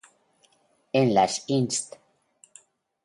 [0.93, 1.93] En las "Inst.